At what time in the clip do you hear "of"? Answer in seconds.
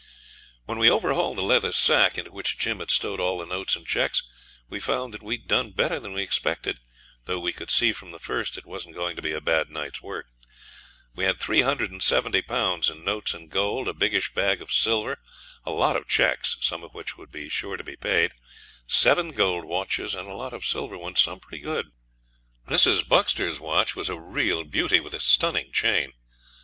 14.59-14.73, 15.95-16.07, 16.83-16.95, 20.51-20.65